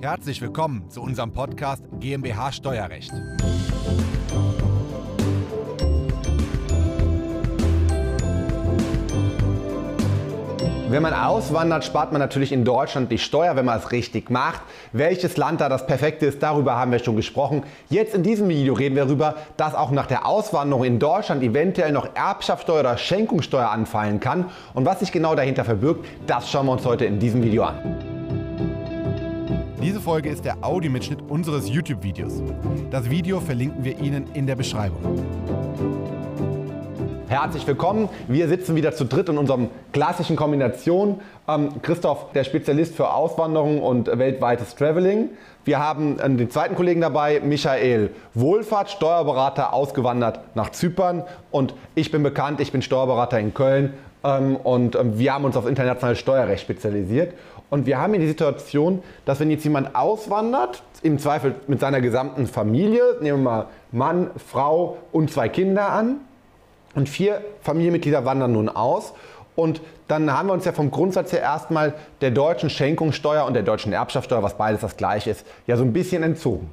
Herzlich 0.00 0.40
willkommen 0.40 0.88
zu 0.90 1.02
unserem 1.02 1.32
Podcast 1.32 1.82
GmbH 1.98 2.52
Steuerrecht. 2.52 3.10
Wenn 10.88 11.02
man 11.02 11.12
auswandert, 11.12 11.84
spart 11.84 12.12
man 12.12 12.20
natürlich 12.20 12.52
in 12.52 12.64
Deutschland 12.64 13.10
die 13.10 13.18
Steuer, 13.18 13.56
wenn 13.56 13.64
man 13.64 13.76
es 13.76 13.90
richtig 13.90 14.30
macht. 14.30 14.60
Welches 14.92 15.36
Land 15.36 15.60
da 15.60 15.68
das 15.68 15.84
perfekte 15.84 16.26
ist, 16.26 16.40
darüber 16.44 16.76
haben 16.76 16.92
wir 16.92 17.00
schon 17.00 17.16
gesprochen. 17.16 17.64
Jetzt 17.90 18.14
in 18.14 18.22
diesem 18.22 18.48
Video 18.48 18.74
reden 18.74 18.94
wir 18.94 19.04
darüber, 19.04 19.34
dass 19.56 19.74
auch 19.74 19.90
nach 19.90 20.06
der 20.06 20.26
Auswanderung 20.26 20.84
in 20.84 21.00
Deutschland 21.00 21.42
eventuell 21.42 21.90
noch 21.90 22.14
Erbschaftssteuer 22.14 22.80
oder 22.80 22.96
Schenkungssteuer 22.96 23.68
anfallen 23.68 24.20
kann. 24.20 24.46
Und 24.74 24.86
was 24.86 25.00
sich 25.00 25.10
genau 25.10 25.34
dahinter 25.34 25.64
verbirgt, 25.64 26.06
das 26.28 26.48
schauen 26.48 26.66
wir 26.66 26.72
uns 26.72 26.86
heute 26.86 27.04
in 27.04 27.18
diesem 27.18 27.42
Video 27.42 27.64
an. 27.64 28.07
Diese 29.88 30.02
Folge 30.02 30.28
ist 30.28 30.44
der 30.44 30.58
Audiomitschnitt 30.60 31.18
unseres 31.30 31.66
YouTube-Videos. 31.70 32.42
Das 32.90 33.08
Video 33.08 33.40
verlinken 33.40 33.84
wir 33.84 33.98
Ihnen 33.98 34.26
in 34.34 34.46
der 34.46 34.54
Beschreibung. 34.54 35.00
Herzlich 37.26 37.66
willkommen. 37.66 38.10
Wir 38.26 38.48
sitzen 38.48 38.76
wieder 38.76 38.92
zu 38.92 39.06
dritt 39.06 39.30
in 39.30 39.38
unserem 39.38 39.70
klassischen 39.94 40.36
Kombination. 40.36 41.22
Ähm, 41.48 41.80
Christoph, 41.80 42.32
der 42.32 42.44
Spezialist 42.44 42.96
für 42.96 43.14
Auswanderung 43.14 43.80
und 43.82 44.08
weltweites 44.08 44.74
Traveling. 44.74 45.30
Wir 45.64 45.78
haben 45.78 46.18
äh, 46.18 46.28
den 46.36 46.50
zweiten 46.50 46.74
Kollegen 46.74 47.00
dabei, 47.00 47.40
Michael 47.40 48.10
Wohlfahrt, 48.34 48.90
Steuerberater, 48.90 49.72
ausgewandert 49.72 50.54
nach 50.54 50.68
Zypern. 50.68 51.22
Und 51.50 51.72
ich 51.94 52.10
bin 52.10 52.22
bekannt, 52.22 52.60
ich 52.60 52.72
bin 52.72 52.82
Steuerberater 52.82 53.40
in 53.40 53.54
Köln. 53.54 53.94
Ähm, 54.22 54.56
und 54.56 54.96
ähm, 54.96 55.18
wir 55.18 55.32
haben 55.32 55.44
uns 55.44 55.56
auf 55.56 55.66
internationales 55.66 56.18
Steuerrecht 56.18 56.62
spezialisiert. 56.62 57.32
Und 57.70 57.86
wir 57.86 57.98
haben 57.98 58.12
hier 58.14 58.20
die 58.20 58.28
Situation, 58.28 59.02
dass 59.24 59.40
wenn 59.40 59.50
jetzt 59.50 59.64
jemand 59.64 59.94
auswandert, 59.94 60.82
im 61.02 61.18
Zweifel 61.18 61.54
mit 61.66 61.80
seiner 61.80 62.00
gesamten 62.00 62.46
Familie, 62.46 63.02
nehmen 63.20 63.42
wir 63.42 63.50
mal 63.50 63.66
Mann, 63.92 64.30
Frau 64.36 64.98
und 65.12 65.30
zwei 65.30 65.48
Kinder 65.48 65.90
an, 65.90 66.20
und 66.94 67.08
vier 67.08 67.42
Familienmitglieder 67.62 68.24
wandern 68.24 68.52
nun 68.52 68.68
aus. 68.68 69.12
Und 69.54 69.80
dann 70.08 70.32
haben 70.32 70.48
wir 70.48 70.52
uns 70.52 70.64
ja 70.64 70.72
vom 70.72 70.90
Grundsatz 70.90 71.32
her 71.32 71.40
erstmal 71.40 71.94
der 72.20 72.30
deutschen 72.30 72.70
Schenkungssteuer 72.70 73.44
und 73.44 73.54
der 73.54 73.62
deutschen 73.62 73.92
Erbschaftssteuer, 73.92 74.42
was 74.42 74.54
beides 74.54 74.80
das 74.80 74.96
gleiche 74.96 75.30
ist, 75.30 75.44
ja 75.66 75.76
so 75.76 75.84
ein 75.84 75.92
bisschen 75.92 76.22
entzogen. 76.22 76.70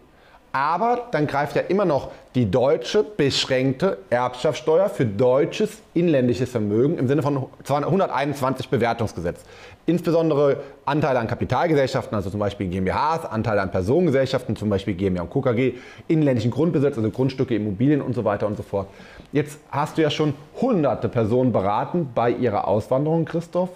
Aber 0.51 1.09
dann 1.11 1.27
greift 1.27 1.57
ja 1.57 1.63
immer 1.63 1.83
noch 1.83 2.11
die 2.33 2.49
deutsche 2.49 3.03
beschränkte 3.03 3.97
Erbschaftssteuer 4.09 4.87
für 4.87 5.05
deutsches 5.05 5.81
inländisches 5.93 6.49
Vermögen 6.49 6.97
im 6.97 7.09
Sinne 7.09 7.23
von 7.23 7.47
121 7.67 8.69
Bewertungsgesetz. 8.69 9.41
Insbesondere 9.87 10.61
Anteile 10.85 11.19
an 11.19 11.27
Kapitalgesellschaften, 11.27 12.15
also 12.15 12.31
zum 12.31 12.39
Beispiel 12.39 12.67
GmbHs, 12.67 13.25
Anteile 13.25 13.61
an 13.61 13.69
Personengesellschaften, 13.69 14.55
zum 14.55 14.69
Beispiel 14.69 14.95
GmbH 14.95 15.23
und 15.23 15.29
KKG, 15.29 15.73
inländischen 16.07 16.49
Grundbesitz, 16.49 16.97
also 16.97 17.09
Grundstücke, 17.11 17.55
Immobilien 17.55 18.01
und 18.01 18.15
so 18.15 18.25
weiter 18.25 18.47
und 18.47 18.57
so 18.57 18.63
fort. 18.63 18.87
Jetzt 19.31 19.59
hast 19.69 19.97
du 19.97 20.01
ja 20.01 20.09
schon 20.09 20.33
hunderte 20.59 21.07
Personen 21.07 21.51
beraten 21.51 22.09
bei 22.15 22.31
ihrer 22.31 22.67
Auswanderung, 22.67 23.25
Christoph. 23.25 23.69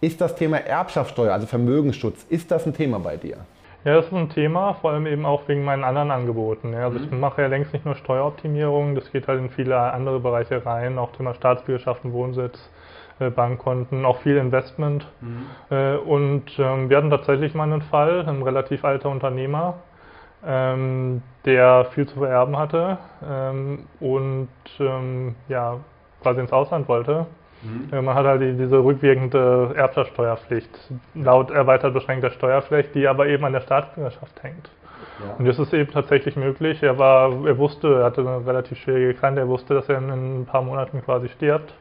Ist 0.00 0.20
das 0.20 0.36
Thema 0.36 0.58
Erbschaftssteuer, 0.58 1.32
also 1.32 1.46
Vermögensschutz, 1.46 2.26
ist 2.28 2.50
das 2.50 2.66
ein 2.66 2.74
Thema 2.74 2.98
bei 3.00 3.16
dir? 3.16 3.38
Ja, 3.86 3.94
das 3.94 4.06
ist 4.06 4.12
ein 4.12 4.28
Thema, 4.30 4.74
vor 4.74 4.90
allem 4.90 5.06
eben 5.06 5.24
auch 5.24 5.46
wegen 5.46 5.64
meinen 5.64 5.84
anderen 5.84 6.10
Angeboten. 6.10 6.72
Ja, 6.72 6.86
also 6.86 6.98
mhm. 6.98 7.04
ich 7.04 7.10
mache 7.12 7.42
ja 7.42 7.48
längst 7.48 7.72
nicht 7.72 7.84
nur 7.84 7.94
Steueroptimierung, 7.94 8.94
das 8.94 9.10
geht 9.10 9.28
halt 9.28 9.40
in 9.40 9.48
viele 9.48 9.78
andere 9.78 10.20
Bereiche 10.20 10.66
rein, 10.66 10.98
auch 10.98 11.12
Thema 11.12 11.34
Staatsbürgerschaften, 11.34 12.12
Wohnsitz, 12.12 12.58
Bankkonten, 13.18 14.04
auch 14.04 14.18
viel 14.18 14.36
Investment. 14.36 15.06
Mhm. 15.20 15.46
Äh, 15.70 15.96
und 15.96 16.44
ähm, 16.58 16.90
wir 16.90 16.96
hatten 16.96 17.10
tatsächlich 17.10 17.54
mal 17.54 17.64
einen 17.64 17.82
Fall, 17.82 18.24
ein 18.26 18.42
relativ 18.42 18.84
alter 18.84 19.10
Unternehmer, 19.10 19.74
ähm, 20.44 21.22
der 21.44 21.86
viel 21.86 22.06
zu 22.06 22.18
vererben 22.18 22.56
hatte 22.56 22.98
ähm, 23.26 23.86
und 24.00 24.48
ja, 25.48 25.78
quasi 26.22 26.40
ins 26.40 26.52
Ausland 26.52 26.88
wollte 26.88 27.26
Mhm. 27.62 28.04
Man 28.04 28.14
hat 28.14 28.26
halt 28.26 28.42
diese 28.42 28.78
rückwirkende 28.82 29.72
Erbschaftssteuerpflicht, 29.76 30.70
laut 31.14 31.50
erweitert 31.50 31.94
beschränkter 31.94 32.30
Steuerpflicht, 32.30 32.94
die 32.94 33.08
aber 33.08 33.26
eben 33.26 33.44
an 33.44 33.52
der 33.52 33.60
Staatsbürgerschaft 33.60 34.42
hängt. 34.42 34.70
Ja. 35.24 35.34
Und 35.38 35.46
das 35.46 35.58
ist 35.58 35.72
eben 35.72 35.90
tatsächlich 35.90 36.36
möglich. 36.36 36.82
Er 36.82 36.98
war, 36.98 37.30
er 37.46 37.58
wusste, 37.58 38.00
er 38.00 38.04
hatte 38.04 38.20
eine 38.20 38.46
relativ 38.46 38.78
schwierige 38.78 39.14
Krankheit, 39.14 39.44
er 39.44 39.48
wusste, 39.48 39.74
dass 39.74 39.88
er 39.88 39.98
in 39.98 40.10
ein 40.10 40.46
paar 40.46 40.62
Monaten 40.62 41.02
quasi 41.02 41.28
stirbt 41.28 41.72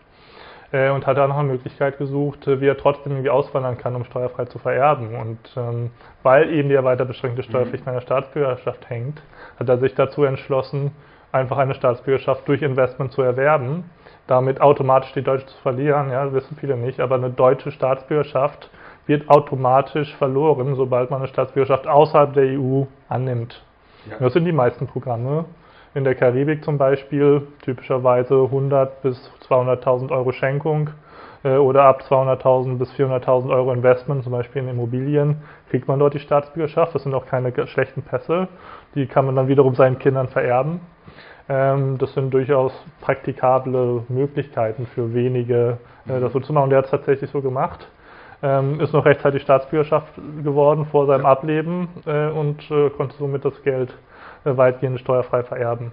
äh, 0.76 0.90
und 0.90 1.08
hat 1.08 1.18
dann 1.18 1.30
noch 1.30 1.38
eine 1.38 1.48
Möglichkeit 1.48 1.98
gesucht, 1.98 2.48
wie 2.48 2.68
er 2.68 2.78
trotzdem 2.78 3.14
irgendwie 3.14 3.30
auswandern 3.30 3.78
kann, 3.78 3.96
um 3.96 4.04
steuerfrei 4.04 4.46
zu 4.46 4.60
vererben. 4.60 5.16
Und 5.16 5.40
ähm, 5.56 5.92
weil 6.24 6.52
eben 6.52 6.70
die 6.70 6.76
erweitert 6.76 7.08
beschränkte 7.08 7.42
mhm. 7.42 7.46
Steuerpflicht 7.46 7.86
mhm. 7.86 7.90
an 7.90 7.96
der 7.96 8.02
Staatsbürgerschaft 8.02 8.90
hängt, 8.90 9.22
hat 9.60 9.70
er 9.70 9.78
sich 9.78 9.96
dazu 9.96 10.24
entschlossen, 10.24 10.92
einfach 11.32 11.58
eine 11.58 11.76
Staatsbürgerschaft 11.76 12.48
durch 12.48 12.62
Investment 12.62 13.12
zu 13.12 13.22
erwerben 13.22 13.86
damit 14.28 14.62
automatisch 14.62 15.14
die 15.14 15.22
Deutsche 15.22 15.46
zu 15.46 15.58
verlieren, 15.62 16.10
ja, 16.10 16.32
wissen 16.34 16.58
viele 16.60 16.76
nicht, 16.76 17.00
aber 17.00 17.16
eine 17.16 17.30
deutsche 17.30 17.72
Staatsbürgerschaft 17.72 18.70
wird 19.06 19.30
automatisch 19.30 20.16
verloren, 20.16 20.76
sobald 20.76 21.12
man 21.12 21.20
eine 21.20 21.28
Staatsbürgerschaft 21.28 21.88
außerhalb 21.88 22.34
der 22.34 22.60
EU 22.60 22.84
annimmt. 23.08 23.62
Ja. 24.10 24.18
Das 24.20 24.34
sind 24.34 24.46
die 24.46 24.52
meisten 24.52 24.88
Programme. 24.88 25.46
In 25.96 26.04
der 26.04 26.14
Karibik 26.14 26.62
zum 26.66 26.78
Beispiel 26.78 27.48
typischerweise 27.62 28.36
100 28.36 29.02
bis 29.02 29.32
200.000 29.48 30.12
Euro 30.12 30.34
Schenkung 30.34 30.90
äh, 31.46 31.56
oder 31.56 31.86
ab 31.86 32.04
200.000 32.10 32.78
bis 32.78 32.92
400.000 32.92 33.50
Euro 33.50 33.72
Investment, 33.72 34.22
zum 34.24 34.34
Beispiel 34.34 34.64
in 34.64 34.68
Immobilien, 34.68 35.38
kriegt 35.70 35.88
man 35.88 35.98
dort 35.98 36.14
die 36.14 36.20
Staatsbürgerschaft. 36.20 36.94
Das 36.94 37.04
sind 37.04 37.14
auch 37.14 37.26
keine 37.26 37.54
schlechten 37.68 38.02
Pässe. 38.02 38.50
Die 38.94 39.06
kann 39.06 39.26
man 39.26 39.38
dann 39.38 39.48
wiederum 39.48 39.74
seinen 39.76 39.98
Kindern 39.98 40.28
vererben. 40.28 40.82
Ähm, 41.48 41.98
das 41.98 42.14
sind 42.14 42.34
durchaus 42.34 42.74
praktikable 43.00 44.04
Möglichkeiten 44.10 44.88
für 44.88 45.14
wenige, 45.14 45.78
äh, 46.10 46.20
das 46.20 46.34
so 46.34 46.42
zu 46.42 46.52
machen. 46.52 46.72
Der 46.72 46.80
hat 46.80 46.86
es 46.86 46.92
tatsächlich 46.92 47.30
so 47.30 47.40
gemacht. 47.40 47.88
Ähm, 48.44 48.82
ist 48.82 48.92
noch 48.92 49.06
rechtzeitig 49.06 49.44
Staatsbürgerschaft 49.44 50.12
geworden 50.44 50.88
vor 50.88 51.06
seinem 51.06 51.26
Ableben 51.26 51.88
äh, 52.06 52.28
und 52.28 52.68
konnte 52.98 53.16
somit 53.18 53.46
das 53.46 53.64
Geld 53.64 53.96
weitgehend 54.46 55.00
steuerfrei 55.00 55.44
vererben. 55.44 55.92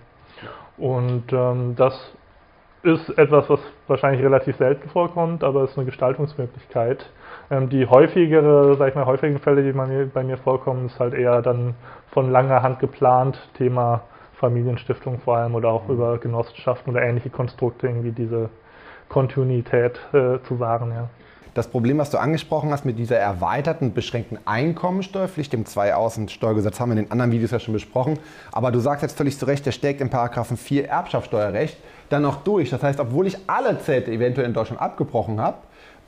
Und 0.77 1.33
ähm, 1.33 1.75
das 1.77 2.15
ist 2.83 3.11
etwas, 3.17 3.49
was 3.49 3.61
wahrscheinlich 3.87 4.23
relativ 4.25 4.57
selten 4.57 4.89
vorkommt, 4.89 5.45
aber 5.45 5.63
es 5.63 5.71
ist 5.71 5.79
eine 5.79 5.87
Gestaltungsmöglichkeit. 5.87 7.09
Ähm, 7.51 7.69
die 7.69 7.87
häufigere, 7.87 8.77
sag 8.77 8.89
ich 8.89 8.95
mal, 8.95 9.07
häufigen 9.07 9.39
Fälle, 9.39 9.63
die 9.63 9.73
mir, 9.73 10.07
bei 10.13 10.25
mir 10.25 10.37
vorkommen, 10.39 10.87
ist 10.87 10.99
halt 10.99 11.15
eher 11.15 11.43
dann 11.43 11.75
von 12.11 12.31
langer 12.31 12.63
Hand 12.63 12.81
geplant, 12.81 13.39
Thema 13.55 14.03
Familienstiftung 14.35 15.21
vor 15.21 15.37
allem 15.37 15.55
oder 15.55 15.69
auch 15.69 15.87
mhm. 15.87 15.95
über 15.95 16.19
Genossenschaften 16.19 16.93
oder 16.93 17.03
ähnliche 17.03 17.31
Konstrukte 17.31 17.87
irgendwie 17.87 18.11
diese 18.11 18.51
Kontinuität 19.09 20.01
äh, 20.13 20.41
zu 20.43 20.59
wahren. 20.59 20.91
Ja. 20.91 21.09
Das 21.55 21.69
Problem, 21.69 21.99
was 21.99 22.09
du 22.09 22.17
angesprochen 22.17 22.71
hast 22.71 22.87
mit 22.87 22.99
dieser 22.99 23.19
erweiterten 23.19 23.93
beschränkten 23.93 24.39
Einkommensteuerpflicht, 24.47 25.53
dem 25.53 25.67
Zwei-Außen-Steuergesetz, 25.67 26.81
haben 26.81 26.91
wir 26.91 26.97
in 26.97 27.05
den 27.05 27.13
anderen 27.13 27.31
Videos 27.31 27.51
ja 27.51 27.61
schon 27.61 27.75
besprochen. 27.75 28.19
Aber 28.53 28.73
du 28.73 28.81
sagst 28.81 29.03
jetzt 29.03 29.19
völlig 29.19 29.39
zu 29.39 29.45
Recht, 29.45 29.67
der 29.67 29.73
steckt 29.73 30.01
im 30.01 30.09
Paragraphen 30.09 30.57
4 30.57 30.89
Erbschaftssteuerrecht 30.89 31.77
dann 32.09 32.23
noch 32.23 32.43
durch. 32.43 32.71
Das 32.71 32.83
heißt, 32.83 33.01
obwohl 33.01 33.27
ich 33.27 33.37
alle 33.49 33.79
Zelte 33.81 34.11
eventuell 34.11 34.47
in 34.47 34.55
Deutschland 34.55 34.81
abgebrochen 34.81 35.43
habe 35.43 35.59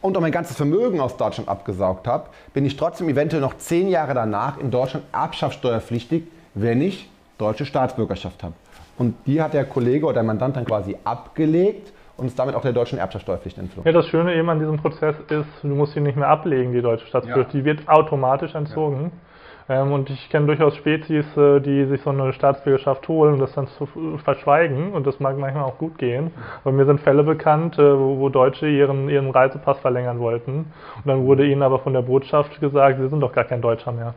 und 0.00 0.16
auch 0.16 0.22
mein 0.22 0.32
ganzes 0.32 0.56
Vermögen 0.56 0.98
aus 0.98 1.18
Deutschland 1.18 1.50
abgesaugt 1.50 2.06
habe, 2.06 2.30
bin 2.54 2.64
ich 2.64 2.78
trotzdem 2.78 3.10
eventuell 3.10 3.42
noch 3.42 3.58
zehn 3.58 3.88
Jahre 3.88 4.14
danach 4.14 4.56
in 4.56 4.70
Deutschland 4.70 5.04
erbschaftssteuerpflichtig, 5.12 6.24
wenn 6.54 6.80
ich 6.80 7.10
deutsche 7.36 7.66
Staatsbürgerschaft 7.66 8.42
habe. 8.42 8.54
Und 8.96 9.14
die 9.26 9.42
hat 9.42 9.52
der 9.52 9.66
Kollege 9.66 10.06
oder 10.06 10.14
der 10.14 10.22
Mandant 10.22 10.56
dann 10.56 10.64
quasi 10.64 10.96
abgelegt 11.04 11.92
und 12.16 12.26
ist 12.26 12.38
damit 12.38 12.54
auch 12.54 12.62
der 12.62 12.72
deutschen 12.72 12.98
Erbschaftssteuerpflicht 12.98 13.58
entflohen. 13.58 13.86
Ja, 13.86 13.92
das 13.92 14.06
Schöne 14.06 14.34
eben 14.34 14.48
an 14.48 14.58
diesem 14.58 14.76
Prozess 14.76 15.16
ist, 15.28 15.48
du 15.62 15.68
musst 15.68 15.94
sie 15.94 16.00
nicht 16.00 16.16
mehr 16.16 16.28
ablegen, 16.28 16.72
die 16.72 16.82
deutsche 16.82 17.06
Staatsbürgerschaft. 17.06 17.54
Ja. 17.54 17.60
Die 17.60 17.64
wird 17.64 17.88
automatisch 17.88 18.54
entzogen. 18.54 19.12
Ja. 19.68 19.82
Ähm, 19.82 19.92
und 19.92 20.10
ich 20.10 20.28
kenne 20.28 20.46
durchaus 20.46 20.76
Spezies, 20.76 21.24
äh, 21.36 21.60
die 21.60 21.86
sich 21.86 22.02
so 22.02 22.10
eine 22.10 22.32
Staatsbürgerschaft 22.32 23.08
holen 23.08 23.34
und 23.34 23.40
das 23.40 23.54
dann 23.54 23.66
zu 23.66 23.88
verschweigen. 24.18 24.92
Und 24.92 25.06
das 25.06 25.20
mag 25.20 25.38
manchmal 25.38 25.64
auch 25.64 25.78
gut 25.78 25.98
gehen. 25.98 26.32
Aber 26.62 26.72
mir 26.72 26.84
sind 26.84 27.00
Fälle 27.00 27.22
bekannt, 27.24 27.78
äh, 27.78 27.98
wo, 27.98 28.18
wo 28.18 28.28
Deutsche 28.28 28.68
ihren, 28.68 29.08
ihren 29.08 29.30
Reisepass 29.30 29.78
verlängern 29.80 30.20
wollten. 30.20 30.72
Und 30.96 31.06
dann 31.06 31.24
wurde 31.24 31.46
ihnen 31.46 31.62
aber 31.62 31.78
von 31.78 31.94
der 31.94 32.02
Botschaft 32.02 32.60
gesagt, 32.60 32.98
sie 33.00 33.08
sind 33.08 33.20
doch 33.20 33.32
gar 33.32 33.44
kein 33.44 33.62
Deutscher 33.62 33.92
mehr 33.92 34.14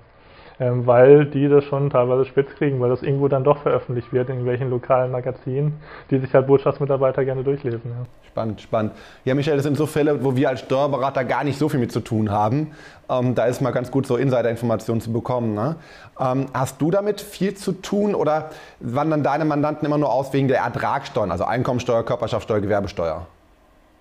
ähm, 0.59 0.87
weil 0.87 1.25
die 1.25 1.47
das 1.47 1.63
schon 1.65 1.89
teilweise 1.89 2.25
spitz 2.25 2.49
kriegen, 2.55 2.79
weil 2.79 2.89
das 2.89 3.03
irgendwo 3.03 3.27
dann 3.27 3.43
doch 3.43 3.59
veröffentlicht 3.59 4.11
wird 4.11 4.29
in 4.29 4.35
irgendwelchen 4.35 4.69
lokalen 4.69 5.11
Magazinen, 5.11 5.79
die 6.09 6.17
sich 6.19 6.33
halt 6.33 6.47
Botschaftsmitarbeiter 6.47 7.25
gerne 7.25 7.43
durchlesen. 7.43 7.81
Ja. 7.85 8.05
Spannend, 8.27 8.61
spannend. 8.61 8.91
Ja, 9.25 9.33
Michael, 9.33 9.57
das 9.57 9.63
sind 9.63 9.77
so 9.77 9.85
Fälle, 9.85 10.23
wo 10.23 10.35
wir 10.35 10.49
als 10.49 10.59
Steuerberater 10.59 11.23
gar 11.23 11.43
nicht 11.43 11.57
so 11.57 11.69
viel 11.69 11.79
mit 11.79 11.91
zu 11.91 12.01
tun 12.01 12.29
haben. 12.29 12.71
Ähm, 13.09 13.33
da 13.33 13.45
ist 13.45 13.61
mal 13.61 13.71
ganz 13.71 13.89
gut, 13.89 14.05
so 14.05 14.15
Insider-Informationen 14.17 15.01
zu 15.01 15.11
bekommen. 15.11 15.55
Ne? 15.55 15.75
Ähm, 16.19 16.45
hast 16.53 16.81
du 16.81 16.91
damit 16.91 17.21
viel 17.21 17.55
zu 17.55 17.71
tun 17.71 18.13
oder 18.13 18.49
wandern 18.79 19.23
deine 19.23 19.45
Mandanten 19.45 19.85
immer 19.85 19.97
nur 19.97 20.11
aus 20.11 20.33
wegen 20.33 20.47
der 20.47 20.59
Ertragssteuern, 20.59 21.31
also 21.31 21.45
Einkommensteuer, 21.45 22.03
Körperschaftssteuer, 22.03 22.61
Gewerbesteuer? 22.61 23.25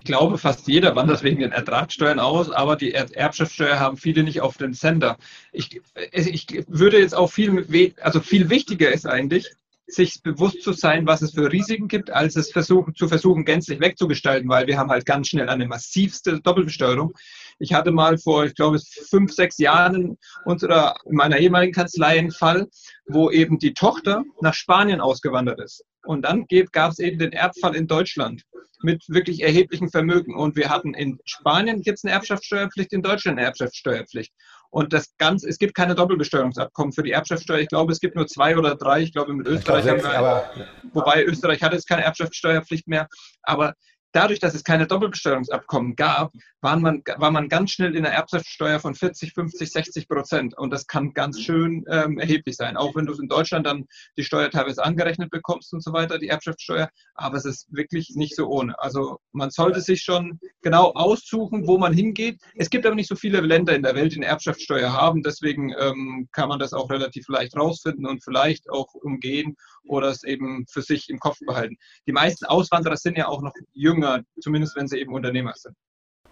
Glaube, 0.07 0.37
fast 0.37 0.67
jeder 0.67 0.95
wandert 0.95 1.23
wegen 1.23 1.41
den 1.41 1.51
Ertragssteuern 1.51 2.19
aus, 2.19 2.49
aber 2.49 2.75
die 2.75 2.93
Erbschaftssteuer 2.93 3.79
haben 3.79 3.97
viele 3.97 4.23
nicht 4.23 4.41
auf 4.41 4.57
den 4.57 4.73
Sender. 4.73 5.17
Ich, 5.51 5.81
ich 6.11 6.47
würde 6.67 6.99
jetzt 6.99 7.15
auch 7.15 7.31
viel, 7.31 7.93
also 8.01 8.19
viel 8.19 8.49
wichtiger 8.49 8.91
ist 8.91 9.05
eigentlich, 9.05 9.51
sich 9.87 10.21
bewusst 10.21 10.61
zu 10.61 10.73
sein, 10.73 11.07
was 11.07 11.21
es 11.21 11.31
für 11.31 11.51
Risiken 11.51 11.87
gibt, 11.87 12.11
als 12.11 12.35
es 12.35 12.51
versuchen, 12.51 12.93
zu 12.93 13.07
versuchen, 13.07 13.45
gänzlich 13.45 13.79
wegzugestalten, 13.79 14.49
weil 14.49 14.67
wir 14.67 14.77
haben 14.77 14.89
halt 14.89 15.05
ganz 15.05 15.29
schnell 15.29 15.47
eine 15.47 15.65
massivste 15.65 16.41
Doppelbesteuerung. 16.41 17.13
Ich 17.59 17.73
hatte 17.73 17.91
mal 17.91 18.17
vor, 18.17 18.45
ich 18.45 18.53
glaube, 18.53 18.79
fünf, 19.09 19.33
sechs 19.33 19.57
Jahren 19.57 20.17
unserer, 20.45 20.95
in 21.05 21.15
meiner 21.15 21.37
ehemaligen 21.37 21.73
Kanzlei 21.73 22.19
einen 22.19 22.31
Fall, 22.31 22.67
wo 23.07 23.31
eben 23.31 23.59
die 23.59 23.73
Tochter 23.73 24.23
nach 24.41 24.53
Spanien 24.53 24.99
ausgewandert 24.99 25.61
ist. 25.61 25.83
Und 26.03 26.23
dann 26.23 26.45
gab 26.71 26.91
es 26.91 26.99
eben 26.99 27.17
den 27.17 27.31
Erbfall 27.31 27.75
in 27.75 27.87
Deutschland 27.87 28.43
mit 28.81 29.03
wirklich 29.07 29.41
erheblichem 29.41 29.89
Vermögen. 29.89 30.35
Und 30.35 30.55
wir 30.55 30.69
hatten 30.69 30.93
in 30.93 31.19
Spanien 31.25 31.81
jetzt 31.81 32.05
eine 32.05 32.13
Erbschaftssteuerpflicht, 32.13 32.93
in 32.93 33.01
Deutschland 33.01 33.37
eine 33.37 33.47
Erbschaftssteuerpflicht. 33.47 34.31
Und 34.69 34.93
das 34.93 35.15
Ganze, 35.17 35.47
es 35.47 35.57
gibt 35.57 35.75
keine 35.75 35.95
Doppelbesteuerungsabkommen 35.95 36.93
für 36.93 37.03
die 37.03 37.11
Erbschaftssteuer. 37.11 37.59
Ich 37.59 37.69
glaube, 37.69 37.91
es 37.91 37.99
gibt 37.99 38.15
nur 38.15 38.27
zwei 38.27 38.57
oder 38.57 38.75
drei. 38.75 39.01
Ich 39.01 39.13
glaube, 39.13 39.33
mit 39.33 39.47
Österreich 39.47 39.83
glaub, 39.83 39.97
sechs, 39.99 40.07
haben 40.07 40.25
wir, 40.55 40.67
wobei 40.93 41.23
Österreich 41.23 41.61
hat 41.61 41.73
jetzt 41.73 41.87
keine 41.87 42.03
Erbschaftssteuerpflicht 42.03 42.87
mehr. 42.87 43.07
Aber 43.43 43.73
dadurch, 44.17 44.39
dass 44.39 44.55
es 44.55 44.63
keine 44.63 44.87
Doppelbesteuerungsabkommen 44.87 45.95
gab, 45.95 46.33
war 46.61 46.75
man, 46.79 47.03
war 47.17 47.29
man 47.29 47.49
ganz 47.49 47.71
schnell 47.71 47.95
in 47.95 48.03
einer 48.03 48.15
Erbschaftssteuer 48.15 48.79
von 48.79 48.95
40, 48.95 49.33
50, 49.33 49.71
60 49.71 50.07
Prozent. 50.07 50.57
Und 50.57 50.71
das 50.71 50.87
kann 50.87 51.13
ganz 51.13 51.39
schön 51.39 51.85
ähm, 51.87 52.17
erheblich 52.17 52.55
sein. 52.55 52.77
Auch 52.77 52.95
wenn 52.95 53.05
du 53.05 53.13
es 53.13 53.19
in 53.19 53.27
Deutschland 53.27 53.67
dann 53.67 53.85
die 54.17 54.23
Steuer 54.23 54.49
teilweise 54.49 54.83
angerechnet 54.83 55.29
bekommst 55.29 55.71
und 55.71 55.83
so 55.83 55.93
weiter, 55.93 56.17
die 56.17 56.29
Erbschaftssteuer. 56.29 56.89
Aber 57.13 57.37
es 57.37 57.45
ist 57.45 57.67
wirklich 57.71 58.13
nicht 58.15 58.35
so 58.35 58.47
ohne. 58.47 58.77
Also 58.79 59.19
man 59.33 59.51
sollte 59.51 59.81
sich 59.81 60.01
schon 60.01 60.39
genau 60.63 60.93
aussuchen, 60.93 61.67
wo 61.67 61.77
man 61.77 61.93
hingeht. 61.93 62.41
Es 62.55 62.71
gibt 62.71 62.87
aber 62.87 62.95
nicht 62.95 63.09
so 63.09 63.15
viele 63.15 63.39
Länder 63.41 63.75
in 63.75 63.83
der 63.83 63.93
Welt, 63.93 64.13
die 64.13 64.17
eine 64.17 64.25
Erbschaftssteuer 64.25 64.91
haben. 64.91 65.21
Deswegen 65.21 65.75
ähm, 65.79 66.27
kann 66.31 66.49
man 66.49 66.57
das 66.57 66.73
auch 66.73 66.89
relativ 66.89 67.27
leicht 67.27 67.55
rausfinden 67.55 68.07
und 68.07 68.23
vielleicht 68.23 68.67
auch 68.71 68.95
umgehen 68.95 69.55
oder 69.87 70.09
es 70.09 70.23
eben 70.23 70.65
für 70.69 70.81
sich 70.81 71.09
im 71.09 71.19
Kopf 71.19 71.37
behalten. 71.45 71.77
Die 72.07 72.11
meisten 72.11 72.45
Auswanderer 72.45 72.97
sind 72.97 73.17
ja 73.17 73.27
auch 73.27 73.41
noch 73.41 73.53
jünger, 73.73 74.21
zumindest 74.39 74.75
wenn 74.75 74.87
sie 74.87 74.99
eben 74.99 75.13
Unternehmer 75.13 75.53
sind. 75.55 75.75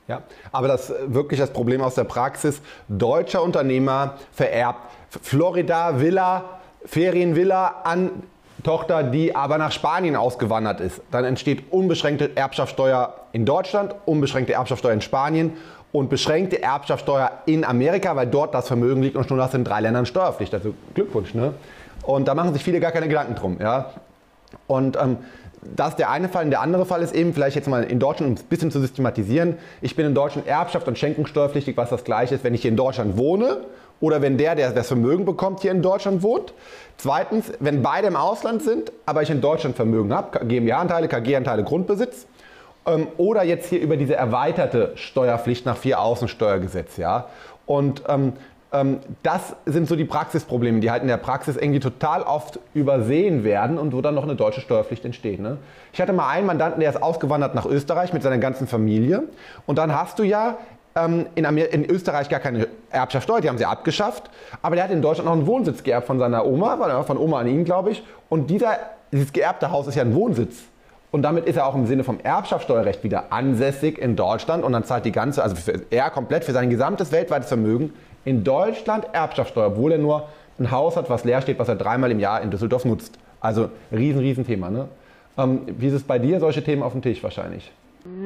Ja, 0.08 0.22
aber 0.52 0.68
das 0.68 0.90
äh, 0.90 1.14
wirklich 1.14 1.40
das 1.40 1.52
Problem 1.52 1.82
aus 1.82 1.96
der 1.96 2.04
Praxis. 2.04 2.62
Deutscher 2.88 3.42
Unternehmer 3.42 4.18
vererbt 4.32 4.92
Florida 5.22 6.00
Villa, 6.00 6.60
Ferienvilla 6.86 7.82
an 7.84 8.24
Tochter, 8.64 9.04
die 9.04 9.36
aber 9.36 9.58
nach 9.58 9.72
Spanien 9.72 10.16
ausgewandert 10.16 10.80
ist. 10.80 11.02
Dann 11.12 11.26
entsteht 11.26 11.72
unbeschränkte 11.72 12.36
Erbschaftssteuer 12.36 13.28
in 13.32 13.46
Deutschland, 13.46 13.96
unbeschränkte 14.06 14.54
Erbschaftssteuer 14.54 14.94
in 14.94 15.02
Spanien 15.02 15.54
und 15.92 16.10
beschränkte 16.10 16.62
Erbschaftssteuer 16.62 17.32
in 17.46 17.64
Amerika, 17.64 18.16
weil 18.16 18.28
dort 18.28 18.54
das 18.54 18.68
Vermögen 18.68 19.02
liegt 19.02 19.16
und 19.16 19.28
schon 19.28 19.38
du 19.38 19.58
in 19.58 19.64
drei 19.64 19.82
Ländern 19.82 20.06
Steuerpflicht. 20.06 20.54
Also 20.54 20.74
Glückwunsch, 20.94 21.34
ne? 21.34 21.54
Und 22.06 22.28
da 22.28 22.36
machen 22.36 22.54
sich 22.54 22.64
viele 22.64 22.80
gar 22.80 22.92
keine 22.92 23.08
Gedanken 23.08 23.36
drum. 23.36 23.58
Ja? 23.60 23.92
Und 24.68 24.98
ähm, 25.02 25.18
das 25.76 25.90
ist 25.90 26.00
der 26.00 26.10
eine 26.10 26.30
Fall. 26.30 26.46
Und 26.46 26.52
der 26.52 26.62
andere 26.62 26.86
Fall 26.86 27.02
ist 27.02 27.16
eben, 27.16 27.34
vielleicht 27.34 27.56
jetzt 27.56 27.68
mal 27.68 27.84
in 27.84 28.00
Deutschland, 28.00 28.30
um 28.30 28.36
es 28.36 28.44
ein 28.44 28.48
bisschen 28.48 28.72
zu 28.72 28.80
systematisieren, 28.80 29.58
ich 29.82 29.96
bin 29.96 30.06
in 30.06 30.14
Deutschland 30.14 30.48
Erbschaft 30.48 30.88
und 30.88 30.98
Schenkungssteuerpflichtig, 30.98 31.76
was 31.78 31.90
das 31.90 32.04
gleiche 32.04 32.36
ist, 32.36 32.44
wenn 32.44 32.54
ich 32.54 32.62
hier 32.62 32.72
in 32.72 32.78
Deutschland 32.78 33.18
wohne 33.18 33.62
oder 34.02 34.22
wenn 34.22 34.38
der, 34.38 34.56
der 34.56 34.72
das 34.72 34.88
Vermögen 34.88 35.26
bekommt, 35.26 35.62
hier 35.62 35.72
in 35.72 35.82
Deutschland 35.82 36.22
wohnt. 36.22 36.54
Zweitens, 36.98 37.52
wenn 37.60 37.82
beide 37.82 38.08
im 38.08 38.16
Ausland 38.16 38.62
sind, 38.62 38.92
aber 39.06 39.22
ich 39.22 39.30
in 39.30 39.42
Deutschland 39.42 39.76
Vermögen 39.76 40.14
habe, 40.14 40.46
GmbH-Anteile, 40.46 41.08
KG-Anteile, 41.08 41.64
Grundbesitz. 41.64 42.28
Ähm, 42.86 43.08
oder 43.18 43.44
jetzt 43.44 43.70
hier 43.70 43.82
über 43.82 43.98
diese 43.98 44.16
erweiterte 44.16 44.92
Steuerpflicht 44.96 45.66
nach 45.66 45.78
vier 45.78 46.00
Außensteuergesetz. 46.00 46.98
Ja? 46.98 47.30
Und 47.66 48.04
ähm, 48.08 48.34
das 49.24 49.56
sind 49.66 49.88
so 49.88 49.96
die 49.96 50.06
Praxisprobleme, 50.06 50.80
die 50.80 50.90
halt 50.90 51.02
in 51.02 51.08
der 51.08 51.18
Praxis 51.18 51.56
irgendwie 51.56 51.80
total 51.80 52.24
oft 52.24 52.60
übersehen 52.74 53.44
werden 53.44 53.78
und 53.78 53.94
wo 53.94 54.02
dann 54.02 54.16
noch 54.16 54.24
eine 54.24 54.36
deutsche 54.36 54.62
Steuerpflicht 54.62 55.06
entsteht. 55.06 55.40
Ne? 55.40 55.58
Ich 55.94 56.02
hatte 56.02 56.14
mal 56.14 56.30
einen 56.30 56.48
Mandanten, 56.48 56.80
der 56.80 56.90
ist 56.90 57.02
ausgewandert 57.02 57.56
nach 57.56 57.66
Österreich 57.66 58.14
mit 58.14 58.24
seiner 58.24 58.38
ganzen 58.38 58.68
Familie 58.68 59.24
und 59.66 59.78
dann 59.78 59.94
hast 59.94 60.20
du 60.20 60.24
ja 60.24 60.58
ähm, 60.96 61.28
in, 61.36 61.46
in, 61.46 61.90
Österreich 61.90 62.30
gar 62.30 62.40
keine 62.40 62.68
Erbschaftssteuer, 62.90 63.42
die 63.42 63.50
haben 63.50 63.58
sie 63.58 63.66
abgeschafft, 63.66 64.30
aber 64.62 64.76
der 64.76 64.86
hat 64.86 64.92
in 64.92 65.02
Deutschland 65.02 65.26
noch 65.28 65.36
einen 65.36 65.46
Wohnsitz 65.46 65.84
geerbt 65.84 66.08
von 66.08 66.20
seiner 66.20 66.46
Oma, 66.46 67.04
von 67.04 67.18
Oma 67.18 67.40
an 67.40 67.48
ihn, 67.48 67.66
glaube 67.66 67.92
ich, 67.92 68.04
und 68.30 68.50
dieser, 68.50 68.78
dieses 69.12 69.32
geerbte 69.32 69.72
Haus 69.72 69.88
ist 69.88 69.96
ja 69.96 70.04
ein 70.04 70.16
Wohnsitz. 70.16 70.64
Und 71.12 71.22
damit 71.22 71.46
ist 71.46 71.56
er 71.56 71.66
auch 71.66 71.76
im 71.76 71.86
Sinne 71.86 72.04
vom 72.04 72.20
Erbschaftssteuerrecht 72.22 73.04
wieder 73.06 73.32
ansässig 73.32 73.98
in 73.98 74.18
Deutschland 74.18 74.66
und 74.66 74.74
dann 74.74 74.84
zahlt 74.84 75.06
die 75.06 75.14
ganze, 75.14 75.44
also 75.44 75.56
er 75.90 76.10
komplett 76.10 76.44
für 76.44 76.52
sein 76.52 76.70
gesamtes 76.70 77.14
weltweites 77.14 77.48
Vermögen 77.48 77.94
in 78.26 78.44
Deutschland 78.44 79.08
Erbschaftssteuer, 79.14 79.68
obwohl 79.68 79.94
er 79.94 79.98
nur 79.98 80.28
ein 80.60 80.72
Haus 80.72 80.98
hat, 80.98 81.10
was 81.10 81.24
leer 81.24 81.42
steht, 81.42 81.60
was 81.60 81.70
er 81.70 81.76
dreimal 81.76 82.12
im 82.12 82.20
Jahr 82.20 82.42
in 82.42 82.52
Düsseldorf 82.52 82.86
nutzt. 82.86 83.18
Also 83.40 83.70
riesen, 83.92 84.20
riesen 84.20 84.46
Thema. 84.46 84.70
Ne? 84.70 84.88
Ähm, 85.38 85.62
wie 85.68 85.88
ist 85.88 85.94
es 85.94 86.04
bei 86.04 86.20
dir, 86.20 86.40
solche 86.40 86.64
Themen 86.64 86.84
auf 86.84 86.94
dem 86.94 87.02
Tisch 87.02 87.24
wahrscheinlich? 87.24 87.72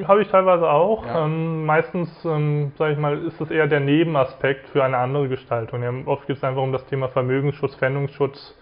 Habe 0.06 0.22
ich 0.22 0.28
teilweise 0.28 0.69
auch. 0.69 1.06
Ja. 1.06 1.25
Ähm, 1.25 1.66
meistens, 1.66 2.10
ähm, 2.25 2.74
sage 2.78 2.94
ich 2.94 3.00
mal, 3.00 3.18
ist 3.25 3.40
das 3.40 3.50
eher 3.50 3.68
der 3.68 3.80
Nebenaspekt 3.80 4.68
für 4.69 4.84
eine 4.84 4.98
andere 4.98 5.30
Gestaltung. 5.30 5.84
Ja, 5.84 5.92
oft 6.06 6.28
geht 6.28 6.38
es 6.38 6.44
einfach 6.44 6.62
um 6.62 6.74
das 6.74 6.86
Thema 6.86 7.07
Vermögensschutz, 7.07 7.75
Pfändungsschutz. 7.75 8.56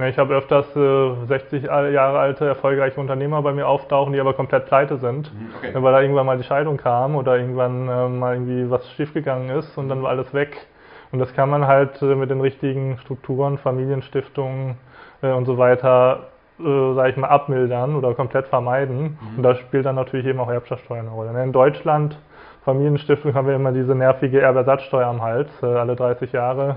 Ja, 0.00 0.08
ich 0.08 0.18
habe 0.18 0.34
öfters 0.34 0.66
äh, 0.74 1.26
60 1.26 1.64
Jahre 1.64 2.18
alte, 2.18 2.46
erfolgreiche 2.46 3.00
Unternehmer 3.00 3.40
bei 3.42 3.52
mir 3.52 3.68
auftauchen, 3.68 4.12
die 4.12 4.18
aber 4.18 4.34
komplett 4.34 4.66
pleite 4.66 4.98
sind, 4.98 5.32
mhm, 5.32 5.50
okay. 5.56 5.72
weil 5.74 5.92
da 5.92 6.00
irgendwann 6.00 6.26
mal 6.26 6.36
die 6.36 6.42
Scheidung 6.42 6.76
kam 6.76 7.14
oder 7.14 7.36
irgendwann 7.38 7.88
äh, 7.88 8.08
mal 8.08 8.34
irgendwie 8.34 8.68
was 8.68 8.90
schiefgegangen 8.92 9.50
ist 9.56 9.78
und 9.78 9.88
dann 9.88 10.02
war 10.02 10.10
alles 10.10 10.34
weg. 10.34 10.66
Und 11.14 11.20
das 11.20 11.32
kann 11.32 11.48
man 11.48 11.68
halt 11.68 12.02
äh, 12.02 12.16
mit 12.16 12.28
den 12.28 12.40
richtigen 12.40 12.98
Strukturen, 12.98 13.56
Familienstiftungen 13.58 14.74
äh, 15.22 15.30
und 15.30 15.44
so 15.44 15.58
weiter, 15.58 16.26
äh, 16.58 16.94
sage 16.94 17.10
ich 17.10 17.16
mal, 17.16 17.28
abmildern 17.28 17.94
oder 17.94 18.14
komplett 18.14 18.48
vermeiden. 18.48 19.16
Mhm. 19.20 19.36
Und 19.36 19.42
da 19.44 19.54
spielt 19.54 19.86
dann 19.86 19.94
natürlich 19.94 20.26
eben 20.26 20.40
auch 20.40 20.50
Erbschaftssteuer 20.50 20.98
eine 20.98 21.10
Rolle. 21.10 21.32
Ne? 21.32 21.44
In 21.44 21.52
Deutschland, 21.52 22.18
Familienstiftung, 22.64 23.32
haben 23.34 23.46
wir 23.46 23.54
immer 23.54 23.70
diese 23.70 23.94
nervige 23.94 24.40
Erbersatzsteuer 24.40 25.06
am 25.06 25.22
Hals, 25.22 25.48
äh, 25.62 25.66
alle 25.66 25.94
30 25.94 26.32
Jahre. 26.32 26.74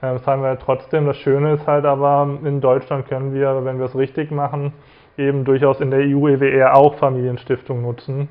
Ja. 0.00 0.08
Äh, 0.08 0.14
das 0.14 0.26
haben 0.26 0.40
wir 0.40 0.48
halt 0.48 0.62
trotzdem. 0.62 1.04
Das 1.04 1.18
Schöne 1.18 1.52
ist 1.52 1.66
halt 1.66 1.84
aber, 1.84 2.26
in 2.42 2.62
Deutschland 2.62 3.06
können 3.06 3.34
wir, 3.34 3.66
wenn 3.66 3.76
wir 3.76 3.84
es 3.84 3.94
richtig 3.94 4.30
machen, 4.30 4.72
eben 5.18 5.44
durchaus 5.44 5.82
in 5.82 5.90
der 5.90 6.00
EU-EWR 6.00 6.74
auch 6.74 6.94
Familienstiftung 6.94 7.82
nutzen 7.82 8.30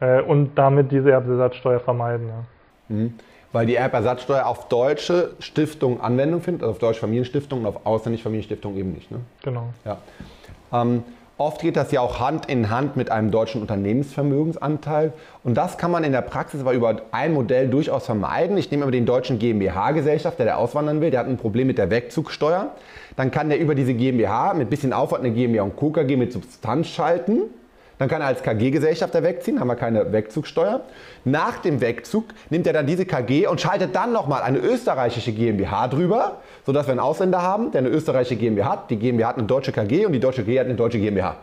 äh, 0.00 0.22
und 0.22 0.58
damit 0.58 0.90
diese 0.90 1.12
Erbersatzsteuer 1.12 1.78
vermeiden. 1.78 2.26
Ja. 2.26 2.96
Mhm 2.96 3.14
weil 3.52 3.66
die 3.66 3.76
Erbersatzsteuer 3.76 4.46
auf 4.46 4.68
deutsche 4.68 5.30
Stiftungen 5.40 6.00
Anwendung 6.00 6.42
findet, 6.42 6.62
also 6.62 6.72
auf 6.72 6.78
deutsche 6.78 7.00
Familienstiftungen 7.00 7.64
und 7.64 7.74
auf 7.74 7.86
ausländische 7.86 8.24
Familienstiftungen 8.24 8.78
eben 8.78 8.92
nicht. 8.92 9.10
Ne? 9.10 9.20
Genau. 9.42 9.68
Ja. 9.84 9.98
Ähm, 10.72 11.02
oft 11.38 11.62
geht 11.62 11.76
das 11.76 11.90
ja 11.92 12.00
auch 12.00 12.20
Hand 12.20 12.46
in 12.46 12.68
Hand 12.68 12.96
mit 12.96 13.10
einem 13.10 13.30
deutschen 13.30 13.62
Unternehmensvermögensanteil 13.62 15.12
und 15.44 15.54
das 15.54 15.78
kann 15.78 15.90
man 15.90 16.04
in 16.04 16.12
der 16.12 16.22
Praxis 16.22 16.60
aber 16.60 16.72
über 16.72 17.02
ein 17.12 17.32
Modell 17.32 17.68
durchaus 17.68 18.04
vermeiden. 18.04 18.58
Ich 18.58 18.70
nehme 18.70 18.82
aber 18.82 18.92
den 18.92 19.06
deutschen 19.06 19.38
GmbH-Gesellschaft, 19.38 20.38
der 20.38 20.46
da 20.46 20.54
auswandern 20.56 21.00
will, 21.00 21.10
der 21.10 21.20
hat 21.20 21.26
ein 21.26 21.38
Problem 21.38 21.68
mit 21.68 21.78
der 21.78 21.90
Wegzugsteuer. 21.90 22.72
Dann 23.16 23.30
kann 23.30 23.48
der 23.48 23.58
über 23.58 23.74
diese 23.74 23.94
GmbH 23.94 24.54
mit 24.54 24.68
bisschen 24.70 24.92
Aufwand 24.92 25.24
eine 25.24 25.32
GmbH 25.32 25.62
und 25.62 25.76
Co. 25.76 25.90
KG 25.90 26.16
mit 26.16 26.32
Substanz 26.32 26.88
schalten 26.88 27.42
dann 27.98 28.08
kann 28.08 28.22
er 28.22 28.28
als 28.28 28.42
KG-Gesellschafter 28.42 29.22
wegziehen, 29.22 29.58
haben 29.60 29.66
wir 29.66 29.76
keine 29.76 30.12
Wegzugsteuer. 30.12 30.82
Nach 31.24 31.58
dem 31.58 31.80
Wegzug 31.80 32.26
nimmt 32.48 32.66
er 32.66 32.72
dann 32.72 32.86
diese 32.86 33.04
KG 33.04 33.48
und 33.48 33.60
schaltet 33.60 33.94
dann 33.94 34.12
nochmal 34.12 34.42
eine 34.42 34.58
österreichische 34.58 35.32
GmbH 35.32 35.88
drüber, 35.88 36.36
sodass 36.64 36.86
wir 36.86 36.92
einen 36.92 37.00
Ausländer 37.00 37.42
haben, 37.42 37.72
der 37.72 37.80
eine 37.80 37.88
österreichische 37.88 38.36
GmbH 38.36 38.70
hat. 38.70 38.90
Die 38.90 38.96
GmbH 38.96 39.28
hat 39.28 39.38
eine 39.38 39.46
deutsche 39.46 39.72
KG 39.72 40.06
und 40.06 40.12
die 40.12 40.20
deutsche 40.20 40.44
KG 40.44 40.60
hat 40.60 40.66
eine 40.66 40.76
deutsche 40.76 40.98
GmbH. 40.98 41.36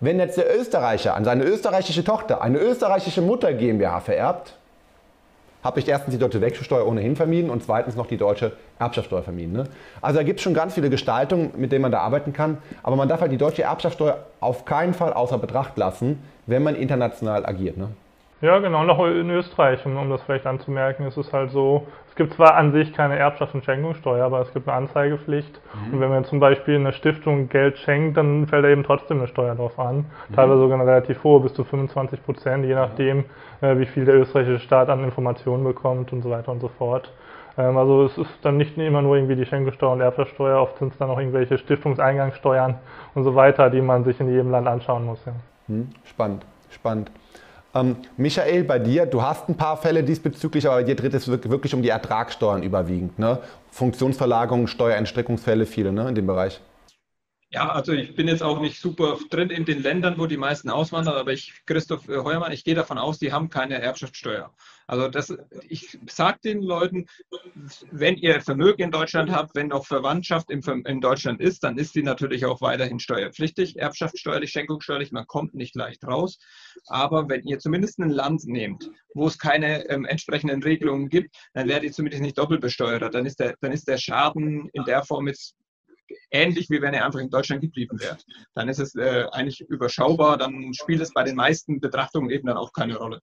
Wenn 0.00 0.18
jetzt 0.18 0.36
der 0.36 0.58
Österreicher 0.58 1.14
an 1.14 1.24
seine 1.24 1.44
österreichische 1.44 2.02
Tochter 2.02 2.42
eine 2.42 2.58
österreichische 2.58 3.20
Mutter 3.20 3.52
GmbH 3.52 4.00
vererbt, 4.00 4.54
habe 5.62 5.80
ich 5.80 5.88
erstens 5.88 6.12
die 6.12 6.18
deutsche 6.18 6.40
Wechselsteuer 6.40 6.86
ohnehin 6.86 7.16
vermieden 7.16 7.50
und 7.50 7.62
zweitens 7.62 7.96
noch 7.96 8.06
die 8.06 8.16
deutsche 8.16 8.52
Erbschaftssteuer 8.78 9.22
vermieden. 9.22 9.52
Ne? 9.52 9.64
Also 10.00 10.18
da 10.18 10.24
gibt 10.24 10.40
es 10.40 10.44
schon 10.44 10.54
ganz 10.54 10.74
viele 10.74 10.90
Gestaltungen, 10.90 11.52
mit 11.56 11.72
denen 11.72 11.82
man 11.82 11.92
da 11.92 12.00
arbeiten 12.00 12.32
kann. 12.32 12.58
Aber 12.82 12.96
man 12.96 13.08
darf 13.08 13.20
halt 13.20 13.32
die 13.32 13.38
deutsche 13.38 13.62
Erbschaftssteuer 13.62 14.26
auf 14.40 14.64
keinen 14.64 14.94
Fall 14.94 15.12
außer 15.12 15.38
Betracht 15.38 15.76
lassen, 15.76 16.22
wenn 16.46 16.62
man 16.62 16.74
international 16.74 17.46
agiert. 17.46 17.76
Ne? 17.76 17.88
Ja, 18.42 18.58
genau, 18.58 18.82
noch 18.82 18.98
in 19.06 19.30
Österreich, 19.30 19.86
um, 19.86 19.96
um 19.96 20.10
das 20.10 20.20
vielleicht 20.22 20.46
anzumerken, 20.46 21.06
ist 21.06 21.16
es 21.16 21.32
halt 21.32 21.52
so, 21.52 21.86
es 22.08 22.16
gibt 22.16 22.34
zwar 22.34 22.56
an 22.56 22.72
sich 22.72 22.92
keine 22.92 23.16
Erbschafts- 23.16 23.54
und 23.54 23.64
Schenkungssteuer, 23.64 24.26
aber 24.26 24.40
es 24.40 24.52
gibt 24.52 24.66
eine 24.66 24.76
Anzeigepflicht. 24.76 25.60
Mhm. 25.86 25.94
Und 25.94 26.00
wenn 26.00 26.10
man 26.10 26.24
zum 26.24 26.40
Beispiel 26.40 26.74
eine 26.74 26.92
Stiftung 26.92 27.48
Geld 27.48 27.78
schenkt, 27.78 28.16
dann 28.16 28.48
fällt 28.48 28.64
da 28.64 28.68
eben 28.68 28.82
trotzdem 28.82 29.18
eine 29.18 29.28
Steuer 29.28 29.54
drauf 29.54 29.78
an. 29.78 30.06
Mhm. 30.28 30.34
Teilweise 30.34 30.58
sogar 30.58 30.80
eine 30.80 30.90
relativ 30.90 31.22
hohe, 31.22 31.38
bis 31.38 31.54
zu 31.54 31.62
25 31.62 32.24
Prozent, 32.24 32.64
je 32.64 32.74
nachdem, 32.74 33.26
äh, 33.60 33.78
wie 33.78 33.86
viel 33.86 34.04
der 34.04 34.16
österreichische 34.16 34.58
Staat 34.58 34.88
an 34.88 35.04
Informationen 35.04 35.62
bekommt 35.62 36.12
und 36.12 36.22
so 36.22 36.30
weiter 36.30 36.50
und 36.50 36.58
so 36.58 36.68
fort. 36.68 37.12
Ähm, 37.56 37.76
also 37.76 38.06
es 38.06 38.18
ist 38.18 38.44
dann 38.44 38.56
nicht 38.56 38.76
immer 38.76 39.02
nur 39.02 39.14
irgendwie 39.14 39.36
die 39.36 39.46
Schenkungssteuer 39.46 39.92
und 39.92 40.00
Erbschaftssteuer, 40.00 40.60
oft 40.60 40.78
sind 40.78 40.92
es 40.92 40.98
dann 40.98 41.10
auch 41.10 41.18
irgendwelche 41.20 41.58
Stiftungseingangssteuern 41.58 42.74
und 43.14 43.22
so 43.22 43.36
weiter, 43.36 43.70
die 43.70 43.80
man 43.80 44.02
sich 44.02 44.18
in 44.18 44.28
jedem 44.28 44.50
Land 44.50 44.66
anschauen 44.66 45.04
muss. 45.04 45.24
Ja. 45.26 45.32
Mhm. 45.68 45.90
Spannend, 46.06 46.44
spannend. 46.70 47.12
Ähm, 47.74 47.96
Michael, 48.16 48.64
bei 48.64 48.78
dir, 48.78 49.06
du 49.06 49.22
hast 49.22 49.48
ein 49.48 49.56
paar 49.56 49.76
Fälle 49.76 50.02
diesbezüglich, 50.02 50.66
aber 50.66 50.76
bei 50.76 50.84
dir 50.84 50.94
dreht 50.94 51.14
es 51.14 51.28
wirklich 51.28 51.74
um 51.74 51.82
die 51.82 51.88
Ertragssteuern 51.88 52.62
überwiegend. 52.62 53.18
Ne? 53.18 53.38
Funktionsverlagerungen, 53.70 54.66
Steuerentstrickungsfälle, 54.66 55.66
viele 55.66 55.92
ne, 55.92 56.08
in 56.08 56.14
dem 56.14 56.26
Bereich. 56.26 56.60
Ja, 57.54 57.68
also 57.68 57.92
ich 57.92 58.14
bin 58.14 58.28
jetzt 58.28 58.42
auch 58.42 58.60
nicht 58.62 58.80
super 58.80 59.18
drin 59.28 59.50
in 59.50 59.66
den 59.66 59.82
Ländern, 59.82 60.16
wo 60.16 60.24
die 60.24 60.38
meisten 60.38 60.70
auswandern, 60.70 61.16
aber 61.16 61.34
ich, 61.34 61.52
Christoph 61.66 62.08
äh, 62.08 62.16
Heuermann, 62.16 62.50
ich 62.50 62.64
gehe 62.64 62.74
davon 62.74 62.96
aus, 62.96 63.18
die 63.18 63.30
haben 63.30 63.50
keine 63.50 63.78
Erbschaftssteuer. 63.78 64.54
Also 64.86 65.08
das, 65.08 65.36
ich 65.68 65.98
sage 66.08 66.38
den 66.42 66.62
Leuten, 66.62 67.06
wenn 67.90 68.16
ihr 68.16 68.40
Vermögen 68.40 68.84
in 68.84 68.90
Deutschland 68.90 69.30
habt, 69.30 69.54
wenn 69.54 69.70
auch 69.70 69.84
Verwandtschaft 69.84 70.50
in, 70.50 70.62
in 70.86 71.02
Deutschland 71.02 71.42
ist, 71.42 71.62
dann 71.62 71.76
ist 71.76 71.94
die 71.94 72.02
natürlich 72.02 72.46
auch 72.46 72.62
weiterhin 72.62 72.98
steuerpflichtig, 72.98 73.78
erbschaftssteuerlich, 73.78 74.50
schenkungssteuerlich, 74.50 75.12
man 75.12 75.26
kommt 75.26 75.54
nicht 75.54 75.76
leicht 75.76 76.06
raus. 76.06 76.38
Aber 76.86 77.28
wenn 77.28 77.42
ihr 77.44 77.58
zumindest 77.58 77.98
ein 77.98 78.08
Land 78.08 78.44
nehmt, 78.46 78.90
wo 79.12 79.26
es 79.26 79.38
keine 79.38 79.86
ähm, 79.90 80.06
entsprechenden 80.06 80.62
Regelungen 80.62 81.10
gibt, 81.10 81.36
dann 81.52 81.68
werdet 81.68 81.84
ihr 81.84 81.92
zumindest 81.92 82.22
nicht 82.22 82.38
doppelt 82.38 82.62
besteuert. 82.62 83.14
Dann 83.14 83.26
ist 83.26 83.40
der, 83.40 83.56
dann 83.60 83.72
ist 83.72 83.88
der 83.88 83.98
Schaden 83.98 84.70
in 84.72 84.84
der 84.84 85.04
Form 85.04 85.28
jetzt 85.28 85.54
ähnlich 86.30 86.68
wie 86.70 86.82
wenn 86.82 86.94
er 86.94 87.04
einfach 87.04 87.20
in 87.20 87.30
Deutschland 87.30 87.62
geblieben 87.62 88.00
wäre. 88.00 88.16
Dann 88.54 88.68
ist 88.68 88.78
es 88.78 88.94
äh, 88.94 89.26
eigentlich 89.32 89.60
überschaubar, 89.60 90.36
dann 90.36 90.72
spielt 90.74 91.00
es 91.00 91.12
bei 91.12 91.24
den 91.24 91.36
meisten 91.36 91.80
Betrachtungen 91.80 92.30
eben 92.30 92.46
dann 92.46 92.56
auch 92.56 92.72
keine 92.72 92.96
Rolle. 92.96 93.20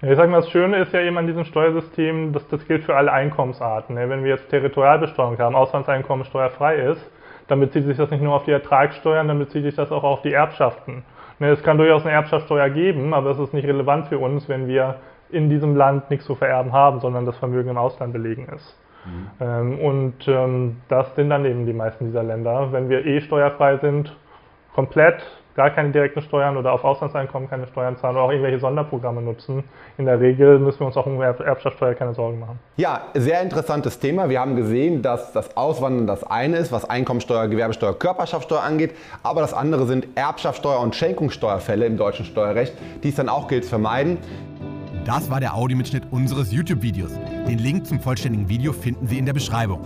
Ja, 0.00 0.10
ich 0.10 0.16
sage 0.16 0.30
mal, 0.30 0.40
das 0.40 0.50
Schöne 0.50 0.80
ist 0.80 0.92
ja 0.92 1.00
eben 1.00 1.18
an 1.18 1.26
diesem 1.26 1.44
Steuersystem, 1.44 2.32
dass 2.32 2.46
das 2.48 2.66
gilt 2.68 2.84
für 2.84 2.94
alle 2.94 3.12
Einkommensarten. 3.12 3.96
Ne? 3.96 4.08
Wenn 4.08 4.22
wir 4.22 4.30
jetzt 4.30 4.48
Territorialbesteuerung 4.48 5.38
haben, 5.38 5.56
Auslandseinkommen 5.56 6.24
steuerfrei 6.24 6.76
ist, 6.92 7.02
dann 7.48 7.60
bezieht 7.60 7.84
sich 7.84 7.96
das 7.96 8.10
nicht 8.10 8.22
nur 8.22 8.34
auf 8.34 8.44
die 8.44 8.52
Ertragssteuern, 8.52 9.26
dann 9.26 9.38
bezieht 9.38 9.64
sich 9.64 9.74
das 9.74 9.90
auch 9.90 10.04
auf 10.04 10.22
die 10.22 10.32
Erbschaften. 10.32 11.04
Ne, 11.40 11.50
es 11.50 11.62
kann 11.62 11.78
durchaus 11.78 12.02
eine 12.02 12.12
Erbschaftssteuer 12.12 12.68
geben, 12.70 13.14
aber 13.14 13.30
das 13.30 13.38
ist 13.38 13.54
nicht 13.54 13.66
relevant 13.66 14.08
für 14.08 14.18
uns, 14.18 14.48
wenn 14.48 14.68
wir 14.68 15.00
in 15.30 15.48
diesem 15.50 15.76
Land 15.76 16.10
nichts 16.10 16.26
zu 16.26 16.34
vererben 16.34 16.72
haben, 16.72 17.00
sondern 17.00 17.26
das 17.26 17.36
Vermögen 17.36 17.70
im 17.70 17.78
Ausland 17.78 18.12
belegen 18.12 18.48
ist. 18.54 18.76
Mhm. 19.08 19.28
Ähm, 19.40 19.78
und 19.80 20.28
ähm, 20.28 20.76
das 20.88 21.14
sind 21.16 21.30
dann 21.30 21.44
eben 21.44 21.66
die 21.66 21.72
meisten 21.72 22.06
dieser 22.06 22.22
Länder. 22.22 22.72
Wenn 22.72 22.88
wir 22.88 23.04
eh 23.04 23.20
steuerfrei 23.20 23.78
sind, 23.78 24.14
komplett, 24.74 25.22
gar 25.58 25.70
keine 25.70 25.90
direkten 25.90 26.22
Steuern 26.22 26.56
oder 26.56 26.72
auf 26.72 26.84
Auslandseinkommen 26.84 27.50
keine 27.50 27.66
Steuern 27.66 27.96
zahlen 27.96 28.14
oder 28.14 28.26
auch 28.26 28.30
irgendwelche 28.30 28.60
Sonderprogramme 28.60 29.20
nutzen. 29.20 29.64
In 29.96 30.04
der 30.04 30.20
Regel 30.20 30.60
müssen 30.60 30.78
wir 30.78 30.86
uns 30.86 30.96
auch 30.96 31.04
um 31.04 31.20
Erbschaftssteuer 31.20 31.94
keine 31.94 32.14
Sorgen 32.14 32.38
machen. 32.38 32.60
Ja, 32.76 33.00
sehr 33.14 33.42
interessantes 33.42 33.98
Thema. 33.98 34.28
Wir 34.28 34.38
haben 34.38 34.54
gesehen, 34.54 35.02
dass 35.02 35.32
das 35.32 35.56
Auswandern 35.56 36.06
das 36.06 36.22
eine 36.22 36.58
ist, 36.58 36.70
was 36.70 36.88
Einkommensteuer, 36.88 37.48
Gewerbesteuer, 37.48 37.98
Körperschaftssteuer 37.98 38.62
angeht, 38.62 38.94
aber 39.24 39.40
das 39.40 39.52
andere 39.52 39.86
sind 39.86 40.06
Erbschaftssteuer 40.14 40.78
und 40.78 40.94
Schenkungssteuerfälle 40.94 41.86
im 41.86 41.96
deutschen 41.96 42.24
Steuerrecht, 42.24 42.74
die 43.02 43.08
es 43.08 43.16
dann 43.16 43.28
auch 43.28 43.48
gilt 43.48 43.64
zu 43.64 43.70
vermeiden. 43.70 44.18
Das 45.08 45.30
war 45.30 45.40
der 45.40 45.54
Audiomitschnitt 45.54 46.02
unseres 46.10 46.52
YouTube-Videos. 46.52 47.12
Den 47.48 47.58
Link 47.58 47.86
zum 47.86 47.98
vollständigen 47.98 48.50
Video 48.50 48.74
finden 48.74 49.06
Sie 49.06 49.16
in 49.16 49.24
der 49.24 49.32
Beschreibung. 49.32 49.80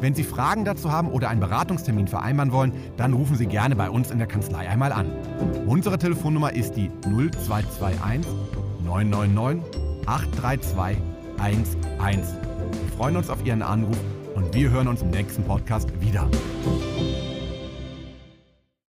Wenn 0.00 0.14
Sie 0.14 0.24
Fragen 0.24 0.64
dazu 0.64 0.90
haben 0.90 1.10
oder 1.10 1.28
einen 1.28 1.40
Beratungstermin 1.40 2.08
vereinbaren 2.08 2.50
wollen, 2.50 2.72
dann 2.96 3.12
rufen 3.12 3.36
Sie 3.36 3.44
gerne 3.44 3.76
bei 3.76 3.90
uns 3.90 4.10
in 4.10 4.16
der 4.16 4.26
Kanzlei 4.26 4.66
einmal 4.66 4.90
an. 4.90 5.12
Unsere 5.66 5.98
Telefonnummer 5.98 6.54
ist 6.54 6.76
die 6.76 6.90
0221 7.02 8.26
999 8.86 9.62
832 10.06 10.98
11. 11.44 11.76
Wir 12.00 12.96
freuen 12.96 13.18
uns 13.18 13.28
auf 13.28 13.44
Ihren 13.44 13.60
Anruf 13.60 13.98
und 14.34 14.54
wir 14.54 14.70
hören 14.70 14.88
uns 14.88 15.02
im 15.02 15.10
nächsten 15.10 15.44
Podcast 15.44 15.90
wieder. 16.00 16.26